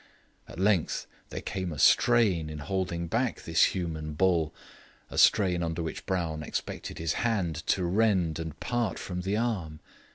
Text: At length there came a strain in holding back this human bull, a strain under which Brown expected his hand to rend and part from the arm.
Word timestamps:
At 0.47 0.59
length 0.59 1.05
there 1.29 1.43
came 1.43 1.71
a 1.71 1.77
strain 1.77 2.49
in 2.49 2.57
holding 2.57 3.07
back 3.07 3.43
this 3.43 3.65
human 3.65 4.13
bull, 4.15 4.51
a 5.11 5.17
strain 5.19 5.61
under 5.61 5.83
which 5.83 6.07
Brown 6.07 6.41
expected 6.41 6.97
his 6.97 7.13
hand 7.21 7.57
to 7.67 7.83
rend 7.85 8.39
and 8.39 8.59
part 8.59 8.97
from 8.97 9.21
the 9.21 9.37
arm. 9.37 9.79